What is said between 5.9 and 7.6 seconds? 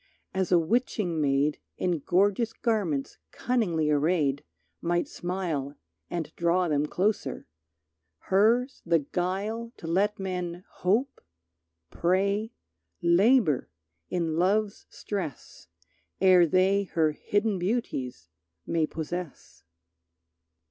and draw them closer,